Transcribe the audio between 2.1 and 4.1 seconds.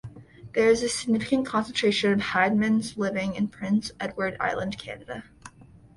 of Hyndman's living in Prince